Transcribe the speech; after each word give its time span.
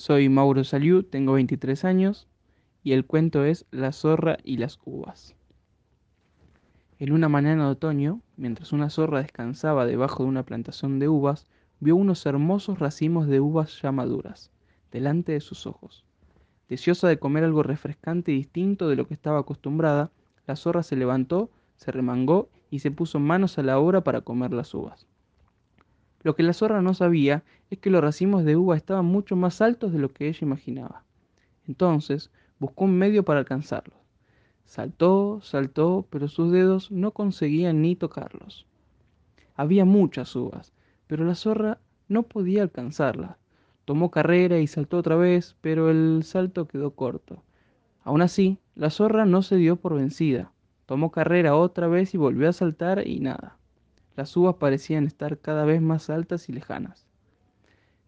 Soy 0.00 0.28
Mauro 0.28 0.62
Saliu, 0.62 1.02
tengo 1.02 1.32
23 1.32 1.84
años 1.84 2.28
y 2.84 2.92
el 2.92 3.04
cuento 3.04 3.42
es 3.42 3.66
La 3.72 3.90
zorra 3.90 4.38
y 4.44 4.58
las 4.58 4.78
uvas. 4.84 5.34
En 7.00 7.12
una 7.12 7.28
mañana 7.28 7.64
de 7.64 7.72
otoño, 7.72 8.20
mientras 8.36 8.72
una 8.72 8.90
zorra 8.90 9.20
descansaba 9.20 9.86
debajo 9.86 10.22
de 10.22 10.28
una 10.28 10.44
plantación 10.44 11.00
de 11.00 11.08
uvas, 11.08 11.48
vio 11.80 11.96
unos 11.96 12.24
hermosos 12.26 12.78
racimos 12.78 13.26
de 13.26 13.40
uvas 13.40 13.82
ya 13.82 13.90
maduras, 13.90 14.52
delante 14.92 15.32
de 15.32 15.40
sus 15.40 15.66
ojos. 15.66 16.04
Deseosa 16.68 17.08
de 17.08 17.18
comer 17.18 17.42
algo 17.42 17.64
refrescante 17.64 18.30
y 18.30 18.36
distinto 18.36 18.88
de 18.88 18.94
lo 18.94 19.08
que 19.08 19.14
estaba 19.14 19.40
acostumbrada, 19.40 20.12
la 20.46 20.54
zorra 20.54 20.84
se 20.84 20.94
levantó, 20.94 21.50
se 21.74 21.90
remangó 21.90 22.50
y 22.70 22.78
se 22.78 22.92
puso 22.92 23.18
manos 23.18 23.58
a 23.58 23.64
la 23.64 23.80
obra 23.80 24.04
para 24.04 24.20
comer 24.20 24.52
las 24.52 24.72
uvas. 24.74 25.08
Lo 26.22 26.34
que 26.34 26.42
la 26.42 26.52
zorra 26.52 26.82
no 26.82 26.94
sabía 26.94 27.44
es 27.70 27.78
que 27.78 27.90
los 27.90 28.02
racimos 28.02 28.44
de 28.44 28.56
uva 28.56 28.76
estaban 28.76 29.04
mucho 29.04 29.36
más 29.36 29.60
altos 29.60 29.92
de 29.92 29.98
lo 29.98 30.08
que 30.08 30.28
ella 30.28 30.38
imaginaba. 30.42 31.04
Entonces 31.66 32.30
buscó 32.58 32.84
un 32.84 32.98
medio 32.98 33.24
para 33.24 33.40
alcanzarlos. 33.40 33.98
Saltó, 34.64 35.40
saltó, 35.42 36.06
pero 36.10 36.28
sus 36.28 36.52
dedos 36.52 36.90
no 36.90 37.12
conseguían 37.12 37.80
ni 37.80 37.96
tocarlos. 37.96 38.66
Había 39.54 39.84
muchas 39.84 40.34
uvas, 40.36 40.72
pero 41.06 41.24
la 41.24 41.34
zorra 41.34 41.78
no 42.08 42.24
podía 42.24 42.62
alcanzarlas. 42.62 43.36
Tomó 43.84 44.10
carrera 44.10 44.58
y 44.58 44.66
saltó 44.66 44.98
otra 44.98 45.16
vez, 45.16 45.56
pero 45.60 45.90
el 45.90 46.22
salto 46.24 46.66
quedó 46.66 46.90
corto. 46.90 47.42
Aún 48.02 48.22
así, 48.22 48.58
la 48.74 48.90
zorra 48.90 49.24
no 49.24 49.42
se 49.42 49.56
dio 49.56 49.76
por 49.76 49.94
vencida. 49.94 50.52
Tomó 50.86 51.10
carrera 51.10 51.54
otra 51.54 51.88
vez 51.88 52.14
y 52.14 52.18
volvió 52.18 52.48
a 52.48 52.52
saltar 52.52 53.06
y 53.06 53.20
nada. 53.20 53.57
Las 54.18 54.36
uvas 54.36 54.56
parecían 54.56 55.06
estar 55.06 55.38
cada 55.38 55.64
vez 55.64 55.80
más 55.80 56.10
altas 56.10 56.48
y 56.48 56.52
lejanas. 56.52 57.06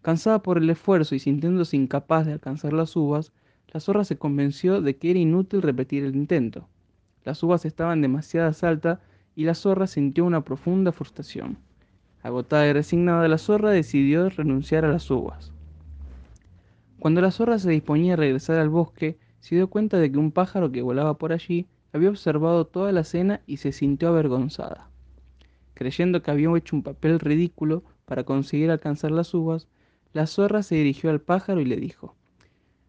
Cansada 0.03 0.43
por 0.43 0.59
el 0.59 0.69
esfuerzo 0.69 1.15
y 1.15 1.21
sintiéndose 1.21 1.77
incapaz 1.77 2.27
de 2.27 2.33
alcanzar 2.33 2.73
las 2.73 2.97
uvas, 2.97 3.33
la 3.69 3.79
zorra 3.79 4.03
se 4.03 4.19
convenció 4.19 4.83
de 4.83 4.97
que 4.97 5.13
era 5.13 5.21
inútil 5.21 5.63
repetir 5.63 6.03
el 6.03 6.17
intento. 6.17 6.67
Las 7.23 7.41
uvas 7.45 7.65
estaban 7.65 8.03
demasiado 8.03 8.51
altas 8.63 8.99
y 9.37 9.45
la 9.45 9.55
zorra 9.55 9.87
sintió 9.87 10.25
una 10.25 10.41
profunda 10.41 10.91
frustración. 10.91 11.59
Agotada 12.25 12.67
y 12.67 12.73
resignada, 12.73 13.29
la 13.29 13.39
zorra 13.39 13.71
decidió 13.71 14.29
renunciar 14.31 14.85
a 14.85 14.91
las 14.91 15.09
uvas. 15.13 15.53
Cuando 16.99 17.21
la 17.21 17.31
zorra 17.31 17.61
se 17.61 17.71
disponía 17.71 18.15
a 18.15 18.17
regresar 18.17 18.59
al 18.59 18.69
bosque, 18.69 19.17
se 19.39 19.55
dio 19.55 19.71
cuenta 19.71 19.99
de 19.99 20.11
que 20.11 20.19
un 20.19 20.33
pájaro 20.33 20.73
que 20.73 20.83
volaba 20.83 21.19
por 21.19 21.33
allí 21.33 21.69
había 21.93 22.11
observado 22.11 22.67
toda 22.67 22.91
la 22.91 23.05
cena 23.05 23.43
y 23.47 23.59
se 23.59 23.71
sintió 23.71 24.09
avergonzada. 24.09 24.90
Creyendo 25.81 26.21
que 26.21 26.31
había 26.31 26.55
hecho 26.59 26.77
un 26.77 26.83
papel 26.83 27.19
ridículo 27.19 27.83
para 28.05 28.25
conseguir 28.25 28.71
alcanzar 28.71 29.13
las 29.13 29.33
uvas, 29.33 29.67
la 30.13 30.27
zorra 30.27 30.63
se 30.63 30.75
dirigió 30.75 31.09
al 31.09 31.23
pájaro 31.23 31.59
y 31.63 31.65
le 31.65 31.77
dijo, 31.77 32.15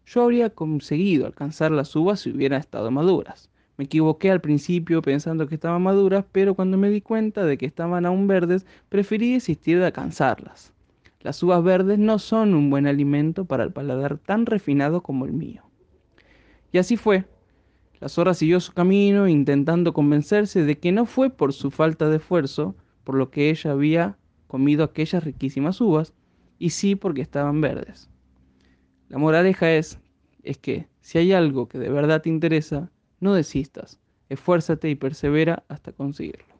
Yo 0.04 0.24
habría 0.24 0.50
conseguido 0.50 1.24
alcanzar 1.24 1.70
las 1.70 1.96
uvas 1.96 2.20
si 2.20 2.30
hubieran 2.32 2.60
estado 2.60 2.90
maduras. 2.90 3.48
Me 3.78 3.86
equivoqué 3.86 4.30
al 4.30 4.42
principio 4.42 5.00
pensando 5.00 5.48
que 5.48 5.54
estaban 5.54 5.80
maduras, 5.80 6.26
pero 6.32 6.54
cuando 6.54 6.76
me 6.76 6.90
di 6.90 7.00
cuenta 7.00 7.46
de 7.46 7.56
que 7.56 7.64
estaban 7.64 8.04
aún 8.04 8.26
verdes, 8.26 8.66
preferí 8.90 9.32
desistir 9.32 9.78
de 9.78 9.86
alcanzarlas. 9.86 10.74
Las 11.20 11.42
uvas 11.42 11.64
verdes 11.64 11.98
no 11.98 12.18
son 12.18 12.52
un 12.52 12.68
buen 12.68 12.86
alimento 12.86 13.46
para 13.46 13.64
el 13.64 13.72
paladar 13.72 14.18
tan 14.18 14.44
refinado 14.44 15.02
como 15.02 15.24
el 15.24 15.32
mío. 15.32 15.62
Y 16.72 16.76
así 16.76 16.98
fue. 16.98 17.24
La 18.00 18.10
zorra 18.10 18.34
siguió 18.34 18.60
su 18.60 18.74
camino 18.74 19.28
intentando 19.28 19.94
convencerse 19.94 20.62
de 20.62 20.76
que 20.76 20.92
no 20.92 21.06
fue 21.06 21.30
por 21.30 21.54
su 21.54 21.70
falta 21.70 22.10
de 22.10 22.16
esfuerzo, 22.16 22.74
por 23.04 23.16
lo 23.16 23.30
que 23.30 23.50
ella 23.50 23.72
había 23.72 24.16
comido 24.46 24.84
aquellas 24.84 25.24
riquísimas 25.24 25.80
uvas, 25.80 26.12
y 26.58 26.70
sí 26.70 26.94
porque 26.94 27.22
estaban 27.22 27.60
verdes. 27.60 28.10
La 29.08 29.18
moraleja 29.18 29.72
es, 29.72 29.98
es 30.42 30.58
que 30.58 30.86
si 31.00 31.18
hay 31.18 31.32
algo 31.32 31.68
que 31.68 31.78
de 31.78 31.88
verdad 31.88 32.22
te 32.22 32.28
interesa, 32.28 32.90
no 33.20 33.34
desistas, 33.34 33.98
esfuérzate 34.28 34.88
y 34.88 34.94
persevera 34.94 35.64
hasta 35.68 35.92
conseguirlo. 35.92 36.51